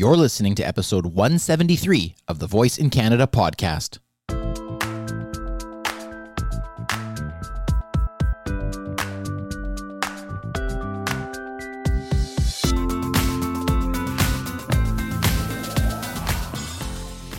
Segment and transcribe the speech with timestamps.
[0.00, 3.98] You're listening to episode 173 of the Voice in Canada podcast.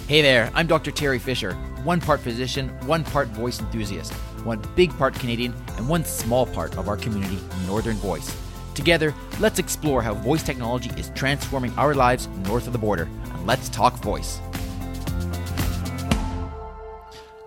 [0.08, 0.92] Hey there, I'm Dr.
[0.92, 1.54] Terry Fisher,
[1.84, 6.78] one part physician, one part voice enthusiast, one big part Canadian, and one small part
[6.78, 8.51] of our community, Northern Voice.
[8.82, 13.08] Together, let's explore how voice technology is transforming our lives north of the border.
[13.26, 14.40] And let's talk voice.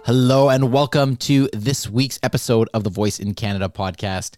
[0.04, 4.36] Hello, and welcome to this week's episode of the Voice in Canada podcast.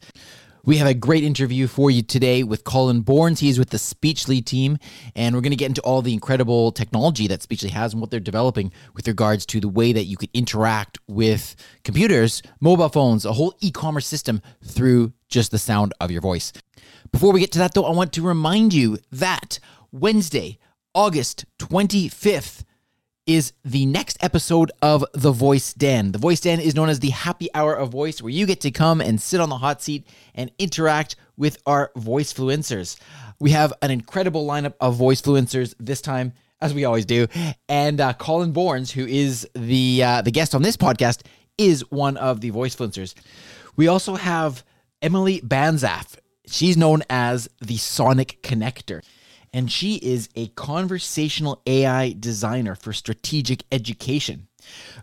[0.65, 3.41] We have a great interview for you today with Collin Borns.
[3.41, 4.79] He is with the Speechly team,
[5.15, 8.10] and we're going to get into all the incredible technology that Speechly has and what
[8.10, 13.27] they're developing with regards to the way that you could interact with computers, mobile phones,
[13.27, 16.53] a whole e commerce system through just the sound of your voice.
[17.12, 19.59] Before we get to that, though, I want to remind you that
[19.93, 20.59] Wednesday,
[20.95, 22.65] August 25th,
[23.27, 26.13] is the next episode of The Voice Den.
[26.13, 28.71] The Voice Den is known as the happy hour of voice, where you get to
[28.71, 32.97] come and sit on the hot seat and interact with our voice fluencers.
[33.41, 37.27] We have an incredible lineup of voice fluencers this time, as we always do.
[37.69, 41.23] And uh, Collin Borns, who is the uh, the guest on this podcast,
[41.59, 43.15] is one of the voice fluencers.
[43.77, 44.65] We also have
[45.02, 46.16] Emily Banzhaf.
[46.47, 49.03] She's known as the Sonic Connector
[49.57, 54.49] and she is a conversational AI designer for strategic education.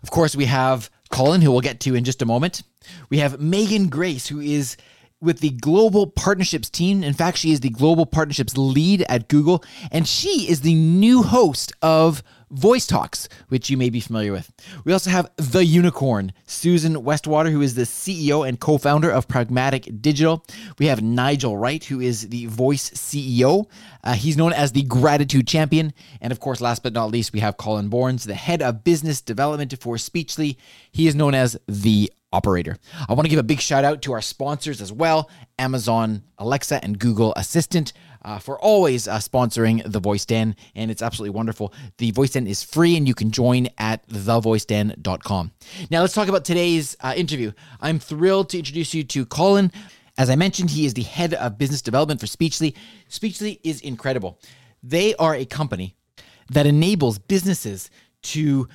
[0.00, 2.62] Of course, we have Collin, who we'll get to in just a moment.
[3.10, 4.76] We have Megan Grace, who is
[5.20, 7.02] with the global partnerships team.
[7.02, 11.24] In fact, she is the global partnerships lead at Google, and she is the new
[11.24, 12.22] host of
[12.54, 14.52] Voice Talks, which you may be familiar with.
[14.84, 19.26] We also have the unicorn, Susan Westwater, who is the CEO and co founder of
[19.26, 20.46] Pragmatic Digital.
[20.78, 23.66] We have Nigel Wright, who is the Voice CEO.
[24.04, 25.92] Uh, he's known as the Gratitude Champion.
[26.20, 29.20] And of course, last but not least, we have Collin Borns, the head of business
[29.20, 30.56] development for Speechly.
[30.92, 32.76] He is known as the operator.
[33.08, 36.82] I want to give a big shout out to our sponsors as well Amazon Alexa
[36.82, 37.92] and Google Assistant.
[38.24, 41.74] Uh, for always uh, sponsoring the Voice Den, and it's absolutely wonderful.
[41.98, 45.52] The Voice Den is free, and you can join at thevoiceden.com.
[45.90, 47.52] Now, let's talk about today's uh, interview.
[47.82, 49.70] I'm thrilled to introduce you to Collin.
[50.16, 52.74] As I mentioned, he is the head of business development for Speechly.
[53.10, 54.40] Speechly is incredible.
[54.82, 55.94] They are a company
[56.50, 57.90] that enables businesses
[58.22, 58.68] to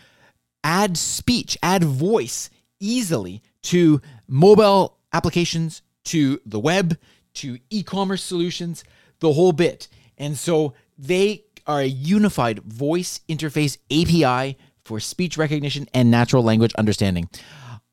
[0.64, 2.50] add speech, add voice
[2.80, 6.98] easily to mobile applications, to the web,
[7.36, 8.84] to e commerce solutions,
[9.19, 9.88] the whole bit.
[10.18, 16.74] And so they are a unified voice interface API for speech recognition and natural language
[16.75, 17.30] understanding.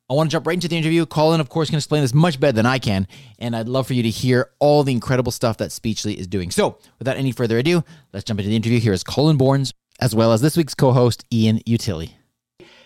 [0.09, 1.04] I want to jump right into the interview.
[1.04, 3.09] Collin, of course, can explain this much better than I can,
[3.41, 6.53] and I'd love for you to hear all the incredible stuff that Speechly is doing.
[6.53, 7.82] So, without any further ado,
[8.12, 8.78] let's jump into the interview.
[8.78, 12.12] Here is Collin Borns, as well as this week's co host, Ian Utilli.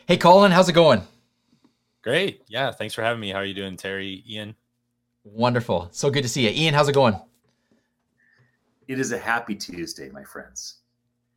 [0.08, 1.02] Hey, Collin, how's it going?
[2.02, 2.42] Great.
[2.48, 2.72] Yeah.
[2.72, 3.30] Thanks for having me.
[3.30, 4.56] How are you doing, Terry, Ian?
[5.22, 5.88] Wonderful.
[5.92, 6.64] So good to see you.
[6.64, 7.20] Ian, how's it going?
[8.90, 10.78] It is a happy Tuesday, my friends.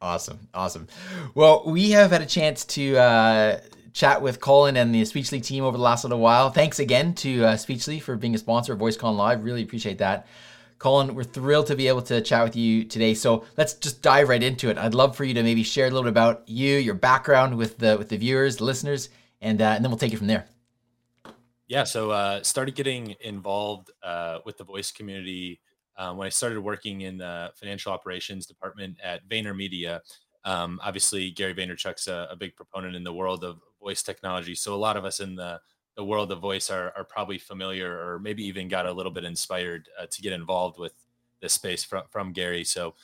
[0.01, 0.47] Awesome.
[0.55, 0.87] Awesome.
[1.35, 3.59] Well, we have had a chance to uh,
[3.93, 6.49] chat with Collin and the Speechly team over the last little while.
[6.49, 9.43] Thanks again to uh, Speechly for being a sponsor of VoiceCon Live.
[9.43, 10.25] Really appreciate that.
[10.79, 13.13] Collin, we're thrilled to be able to chat with you today.
[13.13, 14.79] So let's just dive right into it.
[14.79, 17.77] I'd love for you to maybe share a little bit about you, your background with
[17.77, 19.09] the with the viewers, the listeners,
[19.41, 20.47] and uh, and then we'll take it from there.
[21.67, 25.59] Yeah, so uh, started getting involved uh, with the voice community
[25.97, 29.99] um, when I started working in the financial operations department at VaynerMedia.
[30.45, 34.73] Um, obviously, Gary Vaynerchuk's a, a, big proponent in the world of voice technology, so
[34.73, 35.59] a lot of us in the
[35.95, 39.23] the world of voice are, are probably familiar, or maybe even got a little bit
[39.23, 40.93] inspired uh, to get involved with
[41.39, 42.63] this space from from Gary.
[42.63, 42.95] So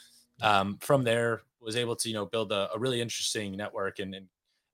[0.42, 4.16] um, from there, was able to you know build a, a really interesting network and,
[4.16, 4.28] and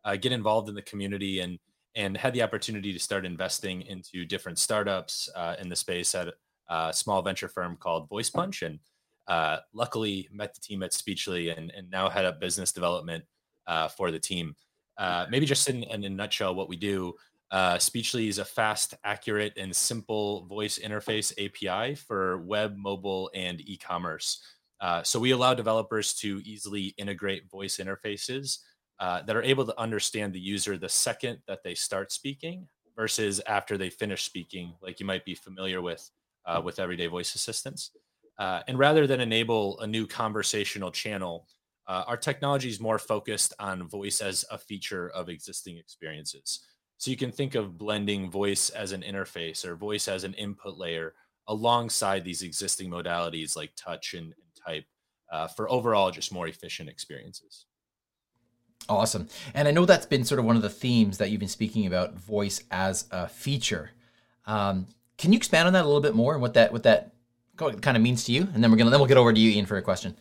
[0.04, 1.60] uh, get involved in the community and
[1.96, 6.28] and had the opportunity to start investing into different startups uh, in the space at
[6.70, 8.62] a small venture firm called Voice Punch.
[8.62, 8.80] And
[9.28, 13.24] uh, luckily met the team at Speechly and, and now head up business development
[13.68, 14.56] uh, for the team.
[14.98, 17.14] Uh, maybe just in, in, a nutshell, what we do.
[17.52, 23.62] Uh, Speechly is a fast, accurate, and simple voice interface API for web, mobile, and
[23.62, 24.42] e-commerce.
[24.80, 28.60] Uh, so we allow developers to easily integrate voice interfaces
[29.00, 33.42] uh, that are able to understand the user the second that they start speaking versus
[33.48, 36.10] after they finish speaking, like you might be familiar with
[36.46, 37.92] uh, with everyday voice assistants.
[38.38, 41.48] Uh, and rather than enable a new conversational channel,
[41.88, 46.66] uh, our technology is more focused on voice as a feature of existing experiences.
[46.98, 50.78] So you can think of blending voice as an interface or voice as an input
[50.78, 51.14] layer
[51.48, 54.34] alongside these existing modalities like touch and, and
[54.66, 54.86] type
[55.32, 57.66] uh, for overall just more efficient experiences.
[58.88, 59.28] Awesome.
[59.54, 61.88] And I know that's been sort of one of the themes that you've been speaking
[61.88, 63.92] about voice as a feature.
[64.46, 64.88] Um,
[65.18, 67.14] can you expand on that a little bit more and what that what that
[67.58, 68.48] kind of means to you?
[68.54, 70.16] And then we're gonna then we'll get over to you, Ian, for a question.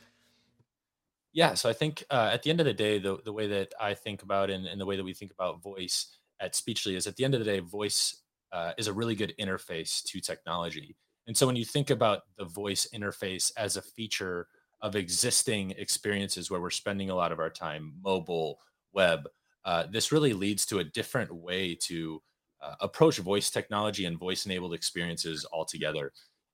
[1.33, 3.73] Yeah, so I think uh, at the end of the day, the the way that
[3.81, 7.07] I think about and, and the way that we think about voice at Speechly is
[7.07, 10.97] at the end of the day, voice uh, is a really good interface to technology.
[11.27, 14.47] And so when you think about the voice interface as a feature
[14.81, 18.61] of existing experiences where we're spending a lot of our time, mobile,
[18.93, 19.27] web,
[19.65, 22.23] uh, this really leads to a different way to
[22.65, 26.13] uh, approach voice technology and voice enabled experiences altogether.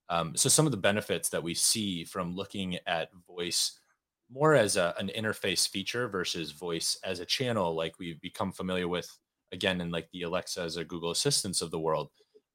[0.08, 3.78] Um, so, some of the benefits that we see from looking at voice
[4.32, 8.88] more as a, an interface feature versus voice as a channel, like we've become familiar
[8.88, 9.08] with
[9.52, 12.10] again in like the Alexas or Google Assistants of the world.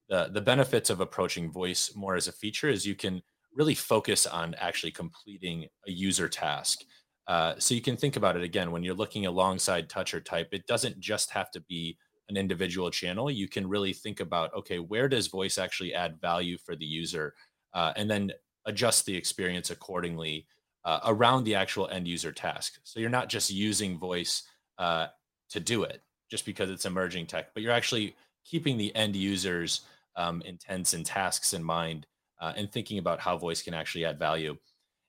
[0.09, 3.21] The, the benefits of approaching voice more as a feature is you can
[3.53, 6.81] really focus on actually completing a user task.
[7.27, 10.49] Uh, so you can think about it again when you're looking alongside touch or type,
[10.51, 11.97] it doesn't just have to be
[12.29, 13.29] an individual channel.
[13.29, 17.33] You can really think about okay, where does voice actually add value for the user,
[17.73, 18.31] uh, and then
[18.65, 20.47] adjust the experience accordingly
[20.85, 22.79] uh, around the actual end user task.
[22.83, 24.43] So you're not just using voice
[24.77, 25.07] uh,
[25.49, 29.81] to do it just because it's emerging tech, but you're actually keeping the end users
[30.15, 32.07] um, intents and tasks in mind
[32.39, 34.55] uh, and thinking about how voice can actually add value.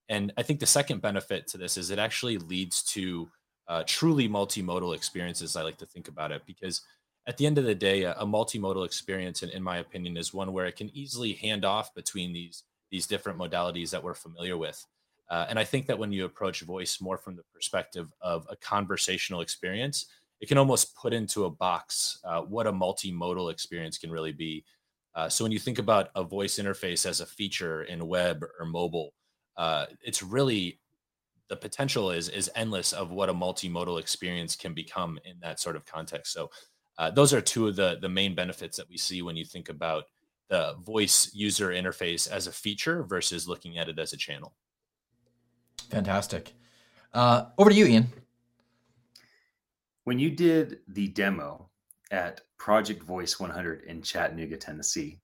[0.08, 3.28] And I think the second benefit to this is it actually leads to
[3.68, 5.56] uh, truly multimodal experiences.
[5.56, 6.82] I like to think about it because
[7.26, 10.32] at the end of the day, a, a multimodal experience, in, in my opinion, is
[10.32, 14.56] one where it can easily hand off between these these different modalities that we're familiar
[14.56, 14.86] with.
[15.28, 18.54] Uh, and I think that when you approach voice more from the perspective of a
[18.54, 20.06] conversational experience,
[20.40, 24.64] it can almost put into a box uh, what a multimodal experience can really be.
[25.16, 28.66] Uh, so when you think about a voice interface as a feature in web or
[28.66, 29.14] mobile,
[29.56, 30.78] uh, it's really
[31.48, 35.74] the potential is is endless of what a multimodal experience can become in that sort
[35.74, 36.32] of context.
[36.32, 36.50] So
[36.98, 39.68] uh, those are two of the the main benefits that we see when you think
[39.68, 40.04] about
[40.48, 44.54] the voice user interface as a feature versus looking at it as a channel.
[45.90, 46.54] Fantastic.
[47.12, 48.06] Uh, over to you, Ian.
[50.04, 51.68] When you did the demo
[52.12, 55.20] at Project Voice 100 in Chattanooga, Tennessee,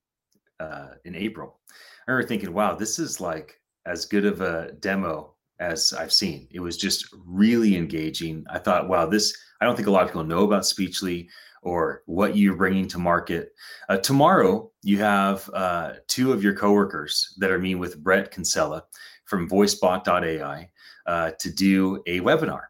[0.59, 1.61] uh, in April,
[2.07, 6.49] I remember thinking, wow, this is like as good of a demo as I've seen.
[6.51, 8.45] It was just really engaging.
[8.51, 11.29] I thought, wow, this, I don't think a lot of people know about Speechly
[11.63, 13.53] or what you're bringing to market.
[13.89, 18.85] Uh, tomorrow, you have uh, two of your coworkers that are meeting with Bret Kinsella
[19.25, 20.71] from voicebot.ai
[21.07, 22.63] uh, to do a webinar.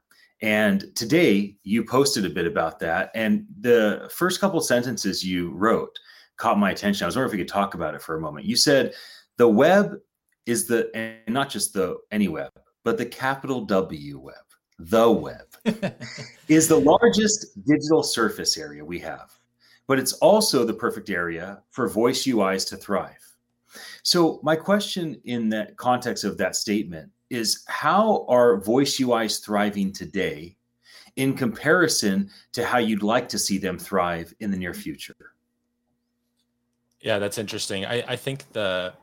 [0.42, 3.10] And today you posted a bit about that.
[3.14, 5.96] And the first couple sentences you wrote
[6.36, 7.04] caught my attention.
[7.04, 8.44] I was wondering if we could talk about it for a moment.
[8.44, 8.94] You said
[9.38, 9.96] the web
[10.44, 12.50] is the, and not just the any web,
[12.84, 14.34] but the capital W web,
[14.78, 15.46] the web,
[16.48, 19.32] is the largest digital surface area we have.
[19.86, 23.18] But it's also the perfect area for voice UIs to thrive.
[24.02, 29.92] So, my question in that context of that statement is how are voice UIs thriving
[29.92, 30.56] today
[31.16, 35.32] in comparison to how you'd like to see them thrive in the near future?
[37.00, 37.84] Yeah, that's interesting.
[37.84, 38.94] I, I think the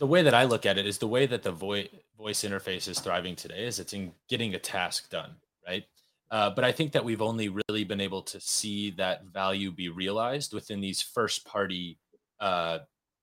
[0.00, 2.88] the way that I look at it is the way that the voice voice interface
[2.88, 5.84] is thriving today is it's in getting a task done, right?
[6.30, 9.88] Uh, but I think that we've only really been able to see that value be
[9.88, 11.98] realized within these first party
[12.40, 12.78] uh,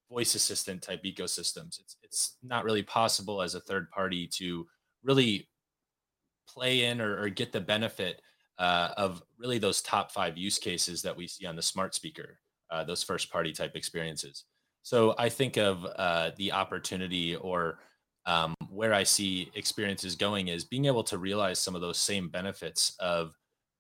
[0.10, 1.80] voice assistant type ecosystems.
[1.80, 4.68] It's it's not really possible as a third party to
[5.04, 5.50] really
[6.48, 8.22] play in or, or get the benefit
[8.60, 12.40] uh, of really those top five use cases that we see on the smart speaker,
[12.70, 14.44] uh, those first party type experiences.
[14.88, 17.80] So I think of uh, the opportunity or
[18.26, 22.30] um, where I see experiences going is being able to realize some of those same
[22.30, 23.34] benefits of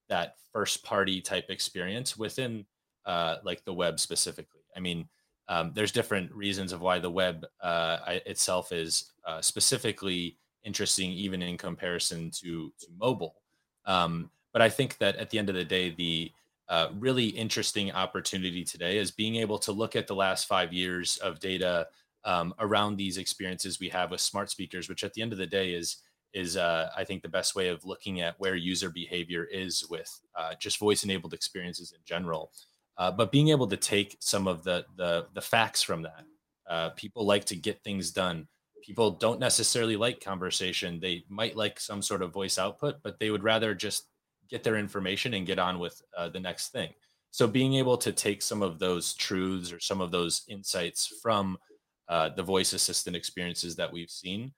[0.09, 2.65] that first party type experience within
[3.05, 4.59] uh, like the web specifically.
[4.75, 5.07] I mean,
[5.47, 11.41] um, there's different reasons of why the web uh, itself is uh, specifically interesting, even
[11.41, 13.35] in comparison to to mobile.
[13.85, 16.33] Um, but I think that at the end of the day, the
[16.69, 21.17] uh, really interesting opportunity today is being able to look at the last five years
[21.17, 21.87] of data
[22.25, 25.47] um, around these experiences we have with smart speakers, which at the end of the
[25.47, 25.97] day is
[26.33, 30.09] is uh, I think the best way of looking at where user behavior is with
[30.35, 32.51] uh, just voice enabled experiences in general.
[32.97, 36.25] Uh, but being able to take some of the the, the facts from that,
[36.69, 38.47] uh, people like to get things done.
[38.83, 40.99] People don't necessarily like conversation.
[40.99, 44.07] They might like some sort of voice output, but they would rather just
[44.49, 46.93] get their information and get on with uh, the next thing.
[47.31, 51.57] So being able to take some of those truths or some of those insights from
[52.09, 54.53] uh, the voice assistant experiences that we've seen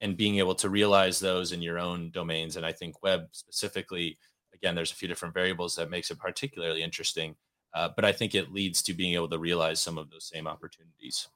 [0.00, 2.56] and being able to realize those in your own domains.
[2.56, 4.18] And I think web specifically,
[4.54, 7.36] again, there's a few different variables that makes it particularly interesting.
[7.74, 10.46] Uh, but I think it leads to being able to realize some of those same
[10.46, 11.28] opportunities.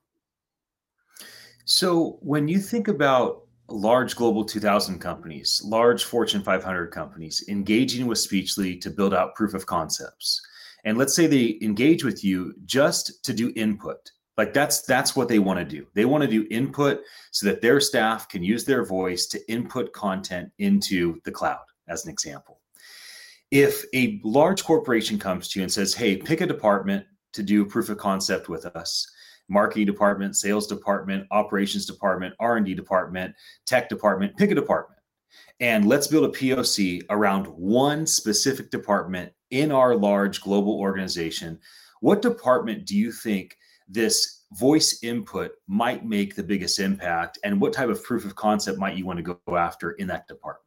[1.64, 8.18] So when you think about large global 2000 companies, large Fortune 500 companies engaging with
[8.18, 10.40] Speechly to build out proof of concepts,
[10.84, 14.10] and let's say they engage with you just to do input.
[14.36, 15.86] Like that's that's what they want to do.
[15.94, 17.00] They want to do input
[17.32, 22.04] so that their staff can use their voice to input content into the cloud as
[22.04, 22.60] an example.
[23.50, 27.64] If a large corporation comes to you and says hey pick a department to do
[27.64, 29.10] proof of concept with us
[29.48, 33.34] marketing department sales department operations department r&d department
[33.66, 35.00] tech department pick a department.
[35.60, 41.58] And let's build a poc around one specific department in our large global organization.
[42.00, 43.56] What department do you think
[43.88, 47.38] this voice input might make the biggest impact?
[47.42, 50.28] And what type of proof of concept might you want to go after in that
[50.28, 50.64] department?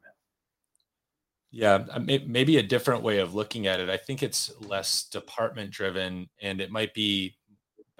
[1.50, 3.90] Yeah uh, maybe a different way of looking at it.
[3.90, 7.36] I think it's less department driven and it might be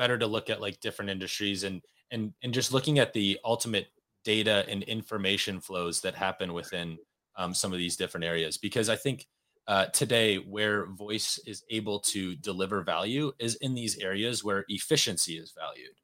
[0.03, 1.81] better to look at like different industries and
[2.11, 3.87] and and just looking at the ultimate
[4.25, 6.99] data and information flows that happen within
[7.37, 9.27] um, some of these different areas because i think
[9.69, 15.35] uh, today where voice is able to deliver value is in these areas where efficiency
[15.39, 15.95] is valued.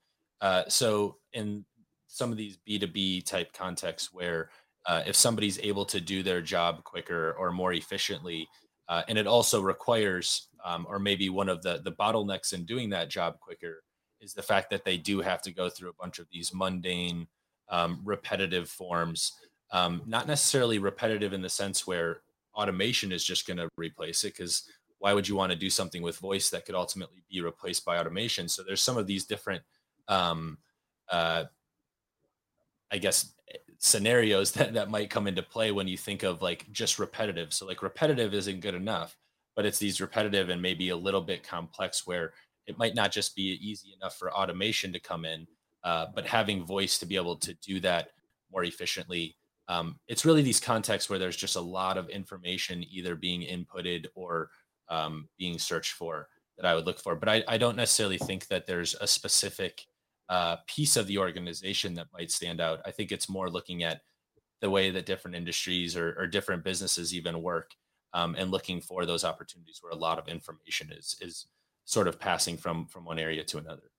[0.40, 1.64] Uh, so in
[2.06, 4.50] some of these B2B type contexts where
[4.86, 8.48] uh, if somebody's able to do their job quicker or more efficiently,
[8.88, 12.90] uh, and it also requires, um, or maybe one of the, the bottlenecks in doing
[12.90, 13.82] that job quicker
[14.20, 17.26] is the fact that they do have to go through a bunch of these mundane,
[17.68, 19.32] um, repetitive forms.
[19.70, 22.22] Um, not necessarily repetitive in the sense where
[22.58, 26.02] automation is just going to replace it because why would you want to do something
[26.02, 29.62] with voice that could ultimately be replaced by automation so there's some of these different
[30.08, 30.58] um,
[31.10, 31.44] uh,
[32.90, 33.34] i guess
[33.78, 37.64] scenarios that, that might come into play when you think of like just repetitive so
[37.64, 39.16] like repetitive isn't good enough
[39.54, 42.32] but it's these repetitive and maybe a little bit complex where
[42.68, 45.46] it might not just be easy enough for automation to come in
[45.84, 48.10] uh, but having voice to be able to do that
[48.52, 49.36] more efficiently
[49.68, 54.06] um, it's really these contexts where there's just a lot of information either being inputted
[54.14, 54.50] or
[54.88, 57.14] um, being searched for that I would look for.
[57.14, 59.84] But I, I don't necessarily think that there's a specific
[60.28, 62.80] uh, piece of the organization that might stand out.
[62.86, 64.00] I think it's more looking at
[64.60, 67.72] the way that different industries or, or different businesses even work
[68.14, 71.46] um, and looking for those opportunities where a lot of information is is
[71.88, 73.90] sort of passing from from one area to another.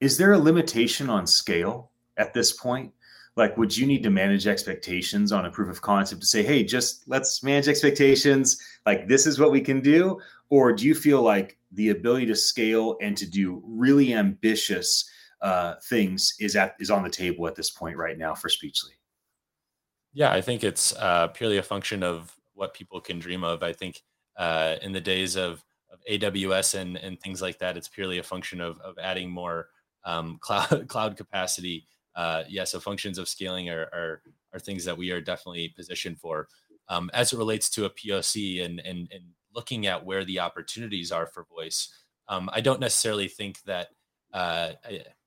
[0.00, 2.92] Is there a limitation on scale at this point?
[3.36, 6.64] like would you need to manage expectations on a proof of concept to say hey
[6.64, 11.22] just let's manage expectations like this is what we can do or do you feel
[11.22, 15.08] like the ability to scale and to do really ambitious
[15.42, 18.98] uh, things is at is on the table at this point right now for speechly
[20.12, 23.72] yeah i think it's uh, purely a function of what people can dream of i
[23.72, 24.02] think
[24.36, 28.22] uh, in the days of, of aws and, and things like that it's purely a
[28.22, 29.68] function of, of adding more
[30.04, 34.96] um, cloud cloud capacity uh, yeah, so functions of scaling are, are, are things that
[34.96, 36.48] we are definitely positioned for.
[36.88, 41.12] Um, as it relates to a POC and, and, and looking at where the opportunities
[41.12, 41.92] are for voice,
[42.28, 43.88] um, I don't necessarily think that
[44.32, 44.72] uh,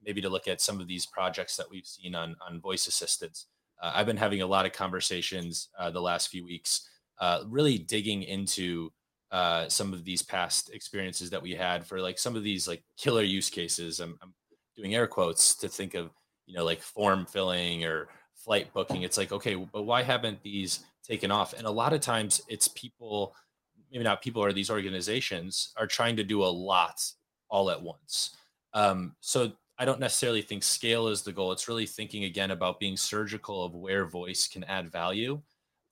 [0.04, 3.48] maybe to look at some of these projects that we've seen on, on voice assistants.
[3.82, 6.88] Uh, I've been having a lot of conversations uh, the last few weeks,
[7.20, 8.92] uh, really digging into
[9.34, 12.84] uh, some of these past experiences that we had for like some of these like
[12.98, 14.00] killer use cases.
[14.00, 14.34] I'm, I'm
[14.78, 16.12] doing air quotes to think of
[16.46, 19.04] you know, like form filling or flight booking.
[19.04, 21.54] It's like, okay, but why haven't these taken off?
[21.54, 23.36] And a lot of times it's people,
[23.92, 27.02] maybe not people or these organizations are trying to do a lot
[27.50, 28.36] all at once.
[28.74, 31.52] Um, so I don't necessarily think scale is the goal.
[31.52, 35.42] It's really thinking again about being surgical of where voice can add value,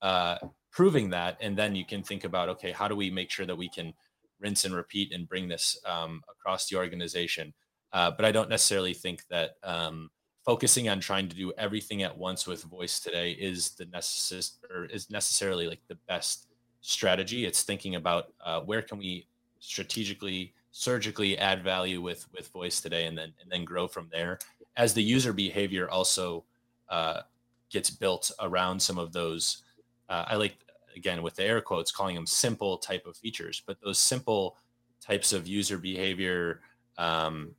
[0.01, 0.37] uh,
[0.71, 3.55] proving that, and then you can think about okay, how do we make sure that
[3.55, 3.93] we can
[4.39, 7.53] rinse and repeat and bring this um, across the organization?
[7.93, 10.09] Uh, but I don't necessarily think that um,
[10.45, 14.85] focusing on trying to do everything at once with voice today is the necess- or
[14.85, 16.47] is necessarily like the best
[16.81, 19.27] strategy it's thinking about uh, where can we
[19.59, 24.39] strategically surgically add value with with voice today and then and then grow from there
[24.77, 26.43] as the user behavior also
[26.89, 27.21] uh,
[27.69, 29.63] gets built around some of those
[30.11, 30.57] uh, i like
[30.95, 34.57] again with the air quotes calling them simple type of features but those simple
[35.01, 36.61] types of user behavior
[36.97, 37.55] um,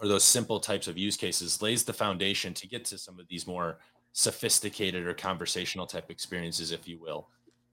[0.00, 3.28] or those simple types of use cases lays the foundation to get to some of
[3.28, 3.78] these more
[4.12, 7.28] sophisticated or conversational type experiences, if you will.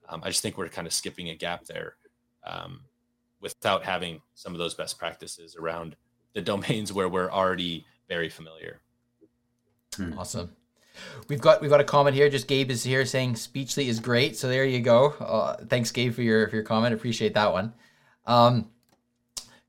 [0.10, 1.96] Um, I just think we're kind of skipping a gap there
[2.46, 2.82] um,
[3.42, 5.96] without having some of those best practices around
[6.34, 8.82] the domains where we're already very familiar.
[9.96, 10.18] Hmm.
[10.18, 10.56] Awesome.
[11.27, 12.30] We've got we've got a comment here.
[12.30, 14.38] Just Gabe is here saying Speechly is great.
[14.38, 15.10] So there you go.
[15.20, 16.94] Uh, thanks, Gabe, for your for your comment.
[16.94, 17.74] Appreciate that one.
[18.25, 18.70] Um,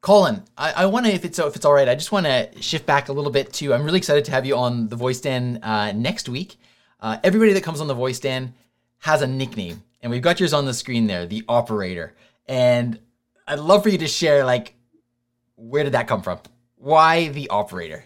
[0.01, 2.51] Collin, I, I want to, if it's if it's all right, I just want to
[2.61, 3.75] shift back a little bit to.
[3.75, 6.57] I'm really excited to have you on the Voice Den uh, next week.
[7.01, 8.55] Uh, everybody that comes on the Voice Den
[8.99, 12.15] has a nickname, and we've got yours on the screen there, the Operator.
[12.47, 12.99] And
[13.47, 14.75] I'd love for you to share, like,
[15.57, 16.39] where did that come from?
[16.77, 18.05] Why the Operator?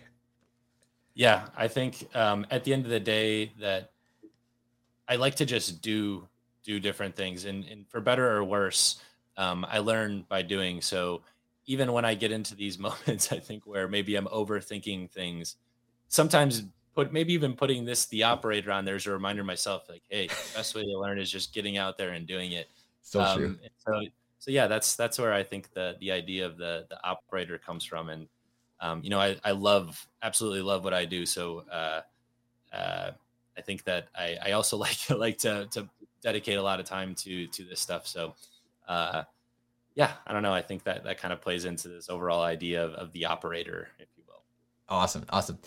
[1.15, 3.93] Yeah, I think um, at the end of the day that
[5.09, 6.29] I like to just do
[6.65, 9.01] do different things, and, and for better or worse,
[9.37, 10.81] um, I learn by doing.
[10.81, 11.23] So
[11.67, 15.57] even when I get into these moments, I think where maybe I'm overthinking things,
[16.09, 16.65] sometimes
[16.95, 20.29] put maybe even putting this the operator on there as a reminder myself, like, hey,
[20.29, 22.69] the best way to learn is just getting out there and doing it.
[23.03, 23.57] So um, true.
[23.79, 24.03] So
[24.39, 27.85] so yeah, that's that's where I think the the idea of the the operator comes
[27.85, 28.29] from, and
[28.83, 31.25] um, you know, I I love absolutely love what I do.
[31.25, 32.01] So uh,
[32.75, 33.11] uh,
[33.57, 35.89] I think that I I also like like to to
[36.23, 38.07] dedicate a lot of time to to this stuff.
[38.07, 38.35] So.
[38.87, 39.23] Uh,
[39.95, 40.55] yeah, I don't know.
[40.55, 43.89] I think that that kind of plays into this overall idea of, of the operator,
[43.99, 44.43] if you will.
[44.89, 45.59] Awesome, awesome.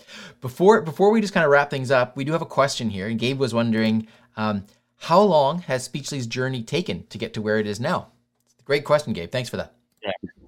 [0.41, 3.07] Before before we just kind of wrap things up, we do have a question here,
[3.07, 4.65] and Gabe was wondering, um,
[4.97, 8.07] how long has Speechly's journey taken to get to where it is now?
[8.63, 9.31] Great question, Gabe.
[9.31, 9.75] Thanks for that.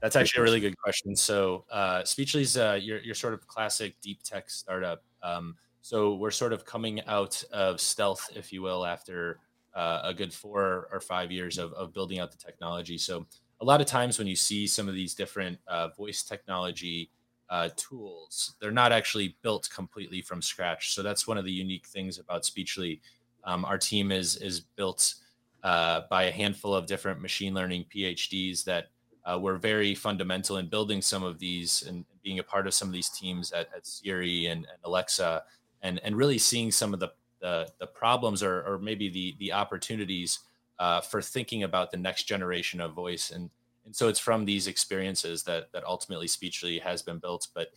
[0.07, 1.17] That's actually a really good question.
[1.17, 5.03] So, uh, Speechly's uh, your your sort of classic deep tech startup.
[5.21, 9.39] Um, so we're sort of coming out of stealth, if you will, after
[9.75, 12.97] uh, a good four or five years of, of building out the technology.
[12.97, 13.25] So
[13.59, 17.09] a lot of times when you see some of these different uh, voice technology
[17.49, 20.93] uh, tools, they're not actually built completely from scratch.
[20.93, 23.01] So that's one of the unique things about Speechly.
[23.43, 25.15] Um, our team is is built
[25.63, 28.87] uh, by a handful of different machine learning PhDs that
[29.29, 32.87] uh, were very fundamental in building some of these and being a part of some
[32.87, 35.43] of these teams at, at Siri and, and Alexa,
[35.81, 39.53] and and really seeing some of the the, the problems or, or maybe the the
[39.53, 40.39] opportunities
[40.79, 43.31] uh, for thinking about the next generation of voice.
[43.31, 43.49] And,
[43.85, 47.47] and so it's from these experiences that, that ultimately Speechly has been built.
[47.53, 47.69] But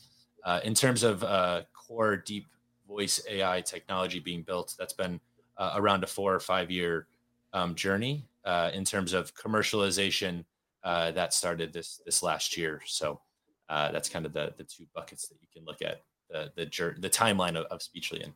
[0.44, 2.46] uh, in terms of uh, core deep
[2.88, 5.20] voice AI technology being built, that's been
[5.56, 7.06] uh, around a four or five year
[7.52, 8.26] um, journey.
[8.42, 10.44] Uh, in terms of commercialization,
[10.84, 12.80] uh, that started this this last year.
[12.86, 13.20] So
[13.68, 16.94] uh, that's kind of the the two buckets that you can look at the the,
[16.98, 18.32] the timeline of, of Speechly in.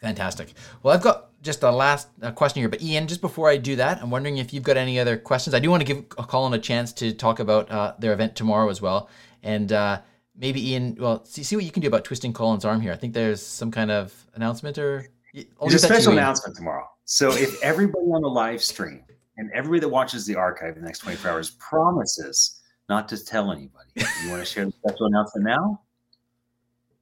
[0.00, 0.54] Fantastic.
[0.82, 3.76] Well, I've got just a last uh, question here, but Ian, just before I do
[3.76, 5.52] that, I'm wondering if you've got any other questions.
[5.52, 8.70] I do want to give Collin a chance to talk about uh, their event tomorrow
[8.70, 9.10] as well,
[9.42, 10.00] and uh,
[10.34, 12.92] maybe Ian, well, see, see what you can do about twisting Collin's arm here.
[12.92, 16.88] I think there's some kind of announcement or there's a special announcement tomorrow.
[17.04, 19.04] So if everybody on the live stream
[19.40, 23.50] and everybody that watches the archive in the next 24 hours promises not to tell
[23.50, 25.80] anybody, you want to share the special announcement now?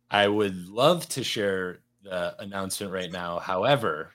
[0.08, 3.40] I would love to share the announcement right now.
[3.40, 4.12] However,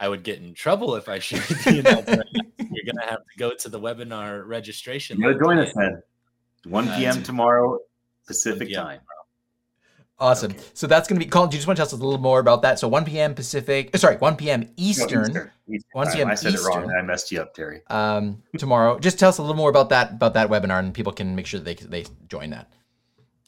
[0.00, 2.30] I would get in trouble if I shared the announcement.
[2.58, 5.20] You're going to have to go to the webinar registration.
[5.20, 6.02] You'll join us then.
[6.64, 7.22] 1 p.m.
[7.22, 7.78] Tomorrow
[8.26, 8.84] Pacific PM.
[8.84, 9.00] time.
[10.18, 10.52] Awesome.
[10.52, 10.60] Okay.
[10.74, 11.50] So that's going to be Collin.
[11.50, 12.78] Do you just want to tell us a little more about that?
[12.78, 13.34] So 1 p.m.
[13.34, 14.70] Pacific, uh, sorry, 1 p.m.
[14.76, 15.22] Eastern.
[15.22, 15.50] No, Eastern.
[15.68, 16.28] Eastern 1 p.m.
[16.30, 16.92] I said Eastern, it wrong.
[16.96, 17.80] I messed you up, Terry.
[17.88, 18.98] Um, tomorrow.
[18.98, 21.46] just tell us a little more about that about that webinar, and people can make
[21.46, 22.70] sure they they join that.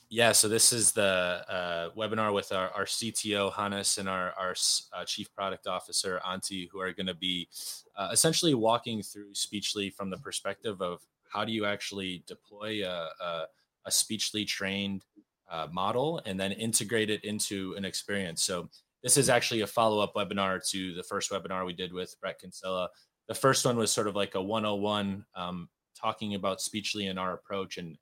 [0.09, 1.03] Yeah, so this is the
[1.49, 4.55] uh, webinar with our, our CTO Hannes and our, our
[4.93, 7.49] uh, Chief Product Officer Antti, who are going to be
[7.97, 13.09] uh, essentially walking through Speechly from the perspective of how do you actually deploy a,
[13.21, 13.47] a,
[13.87, 15.03] a Speechly trained
[15.51, 18.43] uh, model and then integrate it into an experience.
[18.43, 18.69] So
[19.03, 22.41] this is actually a follow up webinar to the first webinar we did with Bret
[22.41, 22.89] Kinsella.
[23.29, 27.35] The first one was sort of like a 101, um, talking about Speechly and our
[27.35, 27.97] approach and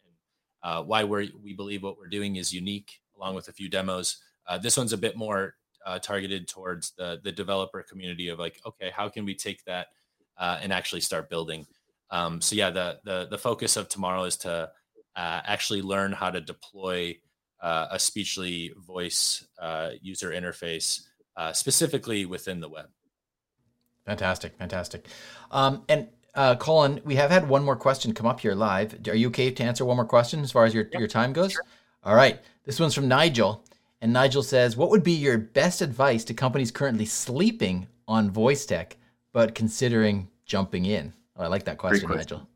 [0.65, 4.17] uh, why we we believe what we're doing is unique, along with a few demos.
[4.49, 5.55] Uh, this one's a bit more
[5.85, 9.89] uh, targeted towards the the developer community of like, okay, how can we take that
[10.39, 11.67] uh, and actually start building?
[12.11, 14.71] Um, so yeah, the the the focus of tomorrow is to
[15.17, 17.15] uh, actually learn how to deploy
[17.65, 19.47] uh, a Speechly voice
[20.01, 21.01] user interface
[21.53, 22.87] specifically within the web.
[24.07, 25.07] Fantastic, fantastic.
[25.51, 28.97] Um, and uh, Collin, we have had one more question come up here live.
[29.09, 30.99] Are you okay to answer one more question as far as your, yep.
[30.99, 31.53] your time goes?
[31.53, 31.63] Sure.
[32.03, 32.41] All right.
[32.65, 33.65] This one's from Nigel.
[34.01, 38.67] And Nigel says, What would be your best advice to companies currently sleeping on voice
[38.67, 38.97] tech,
[39.33, 41.13] but considering jumping in?
[41.37, 42.39] Oh, I like that question, question.
[42.39, 42.49] Nigel.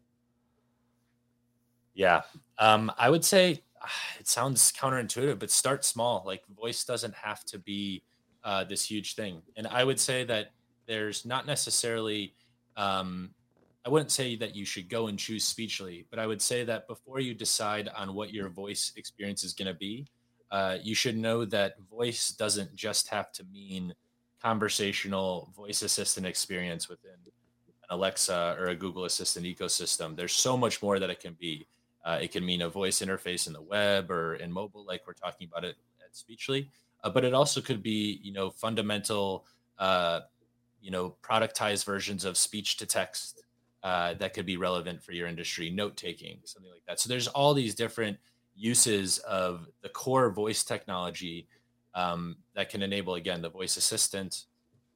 [1.95, 2.23] Yeah.
[2.59, 3.63] Um, I would say
[4.21, 6.23] it sounds counterintuitive, but start small.
[6.27, 8.03] Like voice doesn't have to be
[8.45, 9.43] uh, this huge thing.
[9.57, 10.53] And I would say that
[10.87, 12.35] there's not necessarily
[12.77, 13.31] um,
[13.89, 16.87] I wouldn't say that you should go and choose Speechly, but I would say that
[16.89, 20.07] before you decide on what your voice experience is going to be,
[20.51, 23.95] uh, you should know that voice doesn't just have to mean
[24.43, 27.33] conversational voice assistant experience within an
[27.89, 30.15] Alexa or a Google Assistant ecosystem.
[30.15, 31.67] There's so much more that it can be.
[32.09, 35.13] Uh, it can mean a voice interface in the web or in mobile, like we're
[35.13, 36.67] talking about it at Speechly.
[37.05, 39.45] Uh, but it also could be, you know, fundamental,
[39.79, 40.21] uh,
[40.81, 43.43] you know, productized versions of speech to text
[43.83, 46.99] uh, that could be relevant for your industry, note taking, something like that.
[46.99, 48.17] So there's all these different
[48.57, 51.47] uses of the core voice technology
[51.95, 54.47] um, that can enable again the voice assistant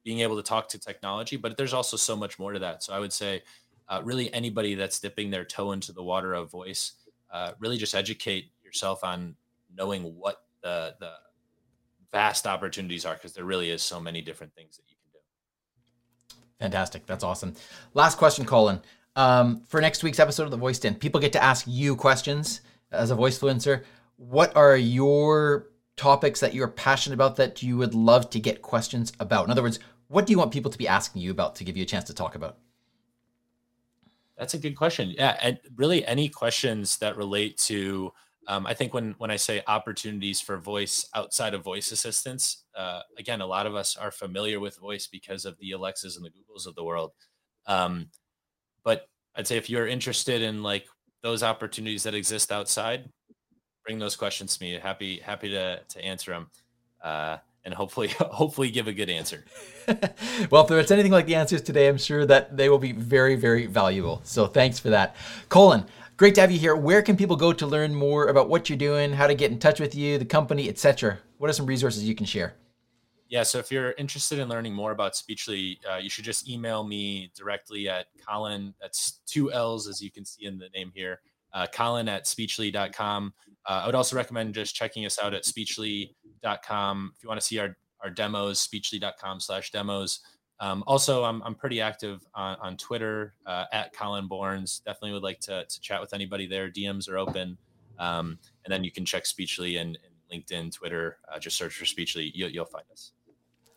[0.03, 2.93] being able to talk to technology but there's also so much more to that so
[2.93, 3.41] i would say
[3.87, 6.93] uh, really anybody that's dipping their toe into the water of voice
[7.33, 9.35] uh, really just educate yourself on
[9.75, 11.11] knowing what the the
[12.11, 16.37] vast opportunities are because there really is so many different things that you can do.
[16.59, 17.05] Fantastic.
[17.05, 17.55] That's awesome.
[17.93, 18.79] Last question collin.
[19.15, 22.61] Um, for next week's episode of the voice den people get to ask you questions
[22.91, 23.83] as a voice influencer
[24.17, 29.13] what are your topics that you're passionate about that you would love to get questions
[29.19, 29.45] about?
[29.45, 31.77] In other words, what do you want people to be asking you about to give
[31.77, 32.57] you a chance to talk about?
[34.37, 35.11] That's a good question.
[35.11, 38.11] Yeah, and really any questions that relate to
[38.47, 43.01] um, I think when when I say opportunities for voice outside of voice assistants, uh,
[43.17, 46.29] again, a lot of us are familiar with voice because of the Alexas and the
[46.29, 47.11] Googles of the world.
[47.67, 48.09] Um,
[48.83, 50.85] but I'd say if you're interested in like
[51.21, 53.09] those opportunities that exist outside,
[53.85, 54.77] bring those questions to me.
[54.77, 56.47] Happy happy to to answer them,
[57.01, 59.43] uh, and hopefully hopefully give a good answer.
[60.49, 63.35] well, if there's anything like the answers today, I'm sure that they will be very
[63.35, 64.21] very valuable.
[64.23, 65.15] So thanks for that,
[65.49, 65.85] Collin.
[66.15, 66.75] Great to have you here.
[66.75, 69.57] Where can people go to learn more about what you're doing, how to get in
[69.57, 71.17] touch with you, the company, etc.?
[71.39, 72.53] What are some resources you can share?
[73.29, 76.83] Yeah, so if you're interested in learning more about Speechly, uh, you should just email
[76.83, 78.75] me directly at Collin.
[78.79, 81.19] That's two L's, as you can see in the name here.
[81.53, 83.33] Uh, Collin at speechly.com.
[83.65, 87.13] Uh, I would also recommend just checking us out at speechly.com.
[87.15, 90.19] If you want to see our, our demos, speechly.com slash demos.
[90.59, 94.83] Um, also, I'm, I'm pretty active on, on Twitter uh, at Collin Borns.
[94.83, 96.69] Definitely would like to, to chat with anybody there.
[96.69, 97.57] DMs are open.
[97.99, 101.17] Um, and then you can check Speechly and, and LinkedIn, Twitter.
[101.31, 102.31] Uh, just search for Speechly.
[102.33, 103.11] You'll, you'll find us.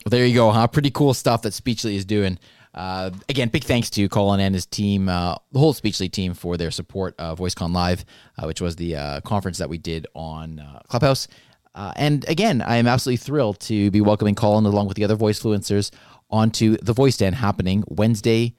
[0.05, 0.67] Well, there you go, huh?
[0.69, 2.39] Pretty cool stuff that Speechly is doing.
[2.77, 6.57] Uh, again, big thanks to Collin and his team, uh, the whole Speechly team, for
[6.59, 8.05] their support of VoiceCon Live,
[8.39, 11.27] uh, which was the uh, conference that we did on uh, Clubhouse.
[11.75, 15.15] Uh, and again, I am absolutely thrilled to be welcoming Collin along with the other
[15.17, 15.91] voice influencers
[16.31, 18.55] onto the Voice Den happening Wednesday,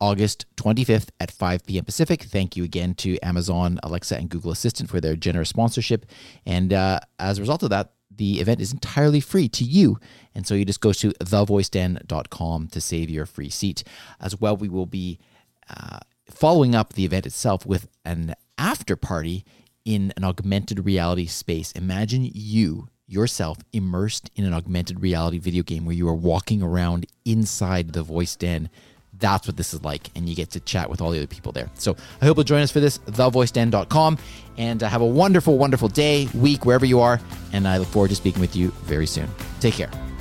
[0.00, 1.84] August 25th at 5 p.m.
[1.84, 2.24] Pacific.
[2.24, 6.06] Thank you again to Amazon, Alexa, and Google Assistant for their generous sponsorship.
[6.44, 9.98] And as a result of that, the event is entirely free to you.
[10.32, 13.82] And so you just go to thevoiceden.com to save your free seat.
[14.20, 15.18] As well, we will be
[15.68, 15.98] uh,
[16.30, 19.44] following up the event itself with an after party
[19.84, 21.72] in an augmented reality space.
[21.72, 27.06] Imagine you yourself immersed in an augmented reality video game where you are walking around
[27.24, 28.70] inside the voice den
[29.22, 30.10] that's what this is like.
[30.14, 31.70] And you get to chat with all the other people there.
[31.74, 34.18] So I hope you'll join us for this, thevoiceden.com.
[34.58, 37.18] And uh, have a wonderful, wonderful day, week, wherever you are.
[37.54, 39.28] And I look forward to speaking with you very soon.
[39.60, 40.11] Take care.